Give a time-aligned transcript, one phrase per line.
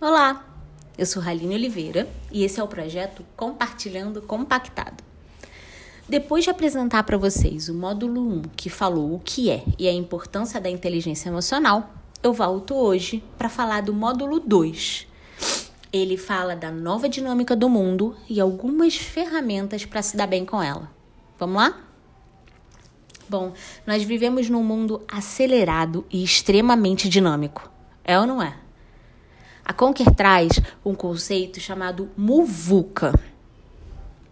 [0.00, 0.46] Olá,
[0.96, 5.02] eu sou Raline Oliveira e esse é o projeto Compartilhando Compactado.
[6.08, 9.92] Depois de apresentar para vocês o módulo 1, que falou o que é e a
[9.92, 11.90] importância da inteligência emocional,
[12.22, 15.08] eu volto hoje para falar do módulo 2.
[15.92, 20.62] Ele fala da nova dinâmica do mundo e algumas ferramentas para se dar bem com
[20.62, 20.92] ela.
[21.40, 21.76] Vamos lá?
[23.28, 23.52] Bom,
[23.84, 27.68] nós vivemos num mundo acelerado e extremamente dinâmico.
[28.04, 28.67] É ou não é?
[29.68, 33.12] A Conquer traz um conceito chamado muvuca.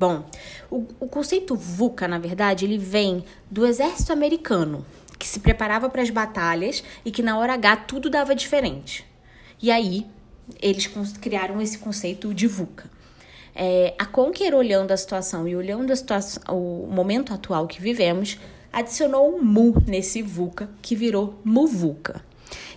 [0.01, 0.25] Bom,
[0.71, 4.87] o, o conceito VUCA, na verdade, ele vem do exército americano,
[5.19, 9.07] que se preparava para as batalhas e que na hora H tudo dava diferente.
[9.61, 10.07] E aí,
[10.59, 10.87] eles
[11.21, 12.91] criaram esse conceito de VUCA.
[13.55, 18.39] É, a Conquer, olhando a situação e olhando a situação, o momento atual que vivemos,
[18.73, 22.25] adicionou um mu nesse VUCA, que virou MUVUCA.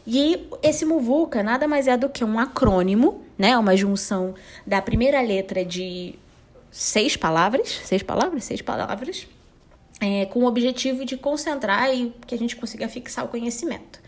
[0.06, 3.58] E esse Muvuca nada mais é do que um acrônimo, né?
[3.58, 4.34] Uma junção
[4.66, 6.16] da primeira letra de
[6.72, 9.28] seis palavras, seis palavras, seis palavras,
[10.00, 14.00] é, com o objetivo de concentrar e que a gente consiga fixar o conhecimento.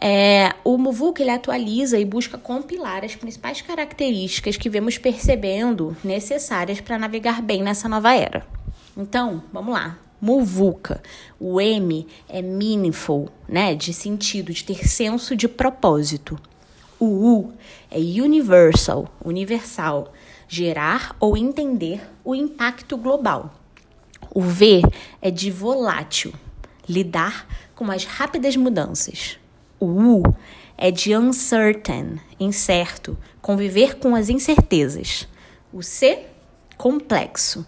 [0.00, 6.80] É, o Muvuca ele atualiza e busca compilar as principais características que vemos percebendo necessárias
[6.80, 8.44] para navegar bem nessa nova era.
[8.96, 11.02] Então, vamos lá muvuca.
[11.40, 16.38] O M é meaningful, né, de sentido, de ter senso de propósito.
[16.96, 17.52] O U
[17.90, 20.12] é universal, universal,
[20.46, 23.52] gerar ou entender o impacto global.
[24.32, 24.82] O V
[25.20, 26.32] é de volátil,
[26.88, 29.40] lidar com as rápidas mudanças.
[29.80, 30.22] O U
[30.78, 35.26] é de uncertain, incerto, conviver com as incertezas.
[35.72, 36.26] O C,
[36.78, 37.66] complexo,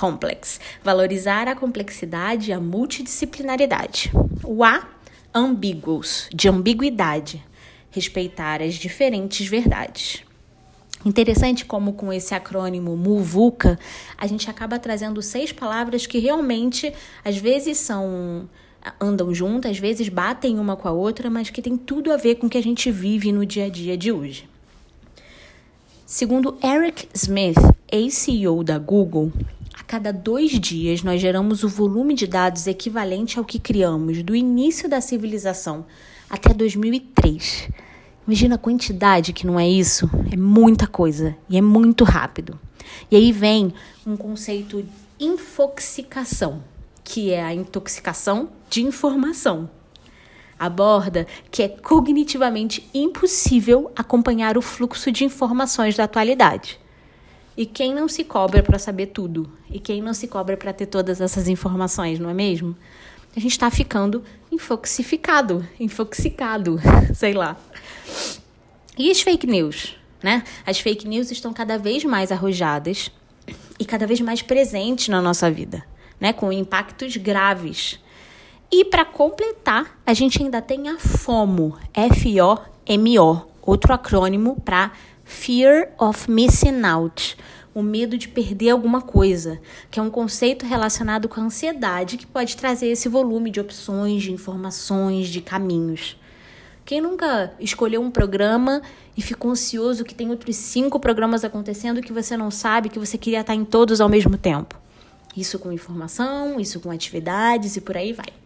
[0.00, 4.10] complex, valorizar a complexidade e a multidisciplinaridade.
[4.42, 4.88] O A,
[5.34, 7.44] ambiguous, de ambiguidade,
[7.90, 10.22] respeitar as diferentes verdades.
[11.04, 13.78] Interessante como com esse acrônimo MUVUCA,
[14.16, 18.48] a gente acaba trazendo seis palavras que realmente às vezes são
[18.98, 22.36] andam juntas, às vezes batem uma com a outra, mas que tem tudo a ver
[22.36, 24.48] com o que a gente vive no dia a dia de hoje.
[26.06, 27.58] Segundo Eric Smith,
[27.92, 29.30] ex-CEO da Google,
[29.90, 34.88] cada dois dias nós geramos o volume de dados equivalente ao que criamos do início
[34.88, 35.84] da civilização
[36.30, 37.68] até 2003.
[38.24, 40.08] Imagina a quantidade que não é isso?
[40.30, 42.56] É muita coisa e é muito rápido.
[43.10, 43.74] E aí vem
[44.06, 46.62] um conceito de infoxicação,
[47.02, 49.68] que é a intoxicação de informação.
[50.56, 56.78] Aborda que é cognitivamente impossível acompanhar o fluxo de informações da atualidade.
[57.60, 59.52] E quem não se cobra para saber tudo?
[59.70, 62.74] E quem não se cobra para ter todas essas informações, não é mesmo?
[63.36, 66.80] A gente está ficando infoxificado, infoxicado,
[67.12, 67.58] sei lá.
[68.96, 70.42] E as fake news, né?
[70.64, 73.12] As fake news estão cada vez mais arrojadas
[73.78, 75.84] e cada vez mais presentes na nossa vida,
[76.18, 76.32] né?
[76.32, 78.00] Com impactos graves.
[78.72, 84.92] E para completar, a gente ainda tem a FOMO, F-O-M-O, outro acrônimo para
[85.30, 87.36] Fear of Missing Out,
[87.72, 92.26] o medo de perder alguma coisa, que é um conceito relacionado com a ansiedade que
[92.26, 96.18] pode trazer esse volume de opções, de informações, de caminhos.
[96.84, 98.82] Quem nunca escolheu um programa
[99.16, 103.16] e ficou ansioso que tem outros cinco programas acontecendo que você não sabe, que você
[103.16, 104.76] queria estar em todos ao mesmo tempo?
[105.34, 108.39] Isso com informação, isso com atividades e por aí vai.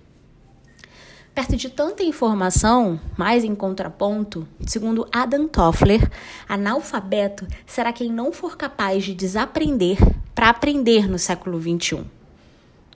[1.35, 6.09] Perto de tanta informação, mais em contraponto, segundo Adam Toffler,
[6.49, 9.99] analfabeto será quem não for capaz de desaprender
[10.33, 11.97] para aprender no século XXI.
[11.97, 12.07] O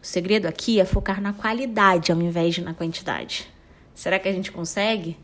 [0.01, 3.49] segredo aqui é focar na qualidade ao invés de na quantidade.
[3.93, 5.19] Será que a gente consegue?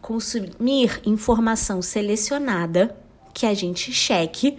[0.00, 2.96] Consumir informação selecionada
[3.34, 4.56] que a gente cheque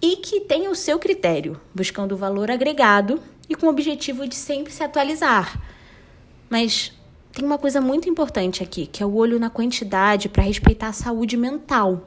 [0.00, 4.72] e que tenha o seu critério, buscando valor agregado e com o objetivo de sempre
[4.72, 5.60] se atualizar.
[6.48, 6.96] Mas
[7.38, 10.92] tem uma coisa muito importante aqui, que é o olho na quantidade para respeitar a
[10.92, 12.02] saúde mental.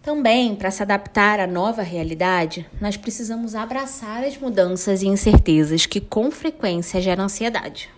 [0.00, 6.00] Também, para se adaptar à nova realidade, nós precisamos abraçar as mudanças e incertezas que
[6.00, 7.90] com frequência geram ansiedade.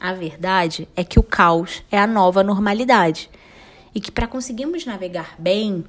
[0.00, 3.28] A verdade é que o caos é a nova normalidade
[3.94, 5.84] e que para conseguirmos navegar bem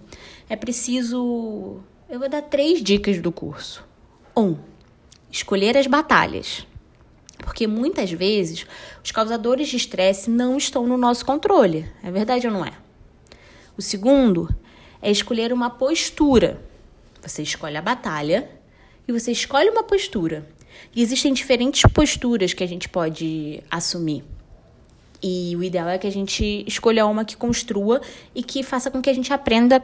[0.49, 1.79] é preciso.
[2.09, 3.85] Eu vou dar três dicas do curso.
[4.35, 4.57] Um,
[5.31, 6.65] escolher as batalhas.
[7.39, 8.65] Porque muitas vezes
[9.03, 11.89] os causadores de estresse não estão no nosso controle.
[12.03, 12.73] É verdade ou não é?
[13.77, 14.49] O segundo
[15.01, 16.61] é escolher uma postura.
[17.21, 18.49] Você escolhe a batalha
[19.07, 20.47] e você escolhe uma postura.
[20.95, 24.23] E existem diferentes posturas que a gente pode assumir.
[25.21, 28.01] E o ideal é que a gente escolha uma que construa
[28.35, 29.83] e que faça com que a gente aprenda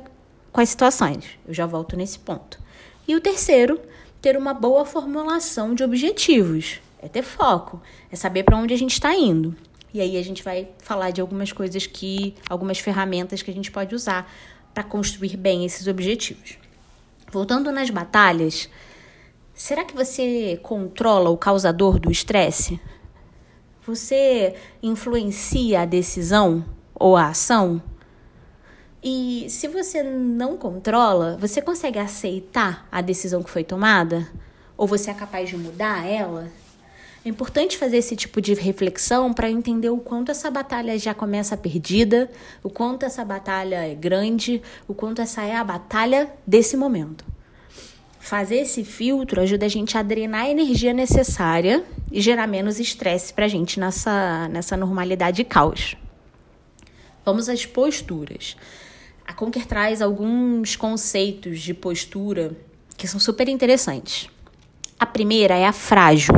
[0.52, 1.26] com as situações.
[1.48, 2.60] Eu já volto nesse ponto.
[3.08, 3.80] E o terceiro,
[4.24, 6.80] ter uma boa formulação de objetivos.
[6.98, 9.54] É ter foco, é saber para onde a gente está indo.
[9.94, 13.70] E aí a gente vai falar de algumas coisas que, algumas ferramentas que a gente
[13.70, 14.32] pode usar
[14.74, 16.58] para construir bem esses objetivos.
[17.34, 18.70] Voltando nas batalhas,
[19.54, 22.80] será que você controla o causador do estresse?
[23.86, 26.64] Você influencia a decisão
[26.96, 27.84] ou a ação?
[29.04, 34.30] E se você não controla, você consegue aceitar a decisão que foi tomada?
[34.78, 36.50] Ou você é capaz de mudar ela?
[37.26, 41.58] É importante fazer esse tipo de reflexão para entender o quanto essa batalha já começa
[41.58, 42.32] perdida,
[42.64, 47.26] o quanto essa batalha é grande, o quanto essa é a batalha desse momento.
[48.20, 53.34] Fazer esse filtro ajuda a gente a drenar a energia necessária e gerar menos estresse
[53.34, 55.98] para a gente nessa, nessa normalidade e caos.
[57.26, 58.56] Vamos às posturas.
[59.26, 62.56] A Conquer traz alguns conceitos de postura
[62.98, 64.30] que são super interessantes.
[65.00, 66.34] A primeira é a frágil.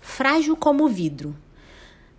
[0.00, 1.36] Frágil como vidro.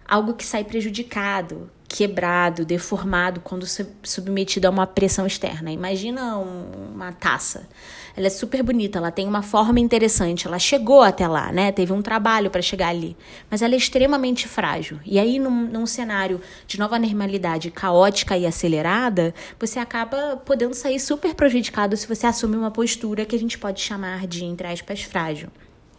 [0.06, 3.65] Algo que sai prejudicado, quebrado, deformado quando
[4.03, 5.71] submetido a uma pressão externa.
[5.71, 7.68] Imagina um, uma taça.
[8.15, 11.71] Ela é super bonita, ela tem uma forma interessante, ela chegou até lá, né?
[11.71, 13.18] Teve um trabalho para chegar ali,
[13.50, 15.00] mas ela é extremamente frágil.
[15.06, 21.00] E aí, num, num cenário de nova normalidade caótica e acelerada, você acaba podendo sair
[21.00, 25.01] super prejudicado se você assume uma postura que a gente pode chamar de, entre aspas,
[25.01, 25.50] frágil.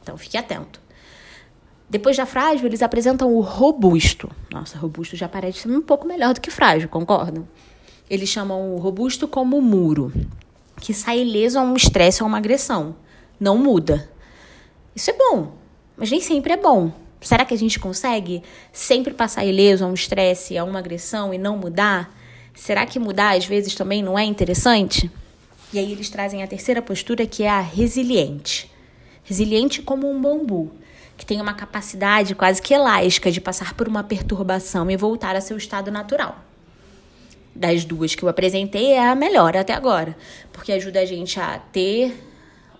[0.03, 0.81] Então, fique atento.
[1.91, 4.31] Depois da frágil, eles apresentam o robusto.
[4.49, 7.49] Nossa, robusto já parece um pouco melhor do que frágil, concordam?
[8.09, 10.13] Eles chamam o robusto como muro,
[10.81, 12.95] que sai ileso a um estresse ou uma agressão.
[13.41, 14.09] Não muda.
[14.95, 15.55] Isso é bom,
[15.97, 16.93] mas nem sempre é bom.
[17.21, 18.41] Será que a gente consegue
[18.73, 22.17] sempre passar ileso a um estresse, a uma agressão e não mudar?
[22.55, 25.11] Será que mudar às vezes também não é interessante?
[25.73, 28.71] E aí eles trazem a terceira postura que é a resiliente.
[29.25, 30.71] Resiliente como um bambu
[31.21, 35.41] que tem uma capacidade quase que elástica de passar por uma perturbação e voltar a
[35.43, 36.39] seu estado natural.
[37.55, 40.17] Das duas que eu apresentei, é a melhor até agora,
[40.51, 42.19] porque ajuda a gente a ter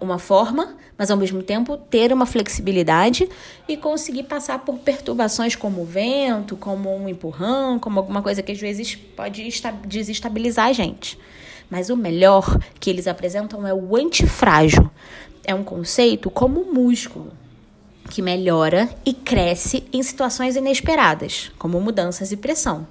[0.01, 3.29] uma forma, mas ao mesmo tempo ter uma flexibilidade
[3.69, 8.53] e conseguir passar por perturbações como o vento, como um empurrão, como alguma coisa que
[8.53, 9.47] às vezes pode
[9.87, 11.19] desestabilizar a gente.
[11.69, 14.91] Mas o melhor que eles apresentam é o antifrágil.
[15.45, 17.39] É um conceito como músculo
[18.11, 22.87] que melhora e cresce em situações inesperadas, como mudanças e pressão.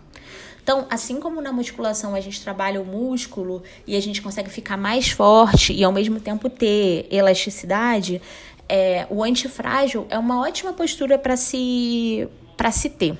[0.63, 4.77] Então, assim como na musculação a gente trabalha o músculo e a gente consegue ficar
[4.77, 8.21] mais forte e ao mesmo tempo ter elasticidade,
[8.67, 12.27] é, o antifrágil é uma ótima postura para se,
[12.71, 13.17] se ter.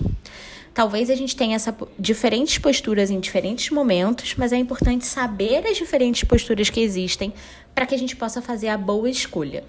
[0.73, 5.75] Talvez a gente tenha essa, diferentes posturas em diferentes momentos, mas é importante saber as
[5.75, 7.33] diferentes posturas que existem
[7.73, 9.63] para que a gente possa fazer a boa escolha.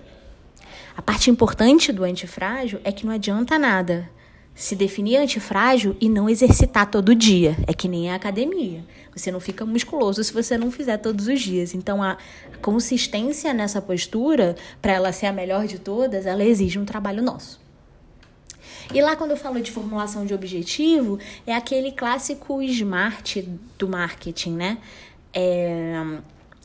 [1.00, 4.10] A parte importante do antifrágil é que não adianta nada
[4.54, 7.56] se definir antifrágil e não exercitar todo dia.
[7.66, 8.84] É que nem a academia.
[9.16, 11.72] Você não fica musculoso se você não fizer todos os dias.
[11.72, 12.18] Então, a
[12.60, 17.58] consistência nessa postura, para ela ser a melhor de todas, ela exige um trabalho nosso.
[18.92, 23.36] E lá, quando eu falo de formulação de objetivo, é aquele clássico SMART
[23.78, 24.78] do marketing, né?
[25.32, 25.94] É,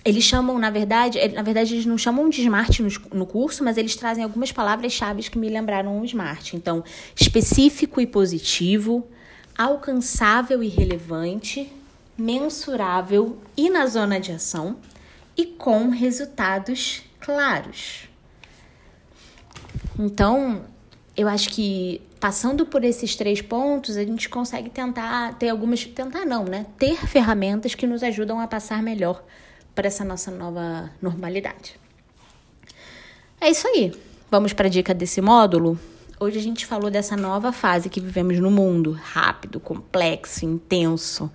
[0.06, 3.76] eles chamam, na verdade, na verdade eles não chamam de smart no, no curso, mas
[3.76, 6.56] eles trazem algumas palavras-chave que me lembraram o smart.
[6.56, 6.84] Então,
[7.16, 9.08] específico e positivo,
[9.58, 11.74] alcançável e relevante,
[12.16, 14.78] mensurável e na zona de ação
[15.36, 18.08] e com resultados claros.
[19.98, 20.66] Então,
[21.18, 25.84] eu acho que passando por esses três pontos, a gente consegue tentar ter algumas.
[25.84, 26.68] Tentar não, né?
[26.78, 29.24] Ter ferramentas que nos ajudam a passar melhor
[29.76, 31.78] para essa nossa nova normalidade.
[33.40, 33.94] É isso aí.
[34.32, 35.78] Vamos para a dica desse módulo?
[36.18, 41.30] Hoje a gente falou dessa nova fase que vivemos no mundo, rápido, complexo, intenso.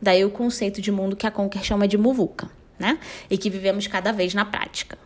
[0.00, 2.98] Daí o conceito de mundo que a Conquer chama de muvuca, né?
[3.28, 4.98] E que vivemos cada vez na prática.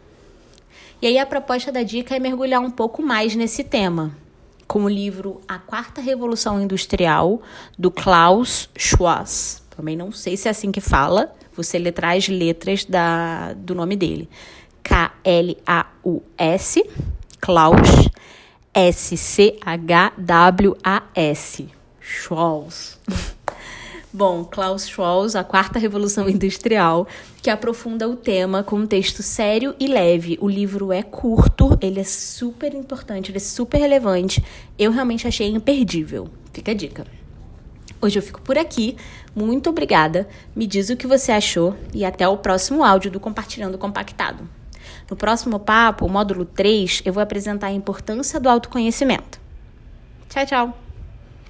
[1.02, 4.16] E aí a proposta da dica é mergulhar um pouco mais nesse tema,
[4.66, 7.42] com o livro A Quarta Revolução Industrial,
[7.76, 9.28] do Klaus Schwab.
[9.76, 13.96] Também não sei se é assim que fala, você letrar as letras da, do nome
[13.96, 14.28] dele.
[14.82, 16.84] K-L-A-U-S,
[17.40, 18.08] Klaus,
[18.72, 19.56] S-C-H-W-A-S.
[22.00, 22.98] Schwalls.
[24.12, 27.06] Bom, Klaus Schwalls, A Quarta Revolução Industrial,
[27.42, 30.38] que aprofunda o tema com um texto sério e leve.
[30.40, 34.42] O livro é curto, ele é super importante, ele é super relevante.
[34.78, 36.30] Eu realmente achei imperdível.
[36.50, 37.06] Fica a dica.
[38.06, 38.96] Hoje eu fico por aqui.
[39.34, 40.28] Muito obrigada.
[40.54, 44.48] Me diz o que você achou e até o próximo áudio do Compartilhando Compactado.
[45.10, 49.40] No próximo papo, o módulo 3, eu vou apresentar a importância do autoconhecimento.
[50.28, 50.85] Tchau, tchau!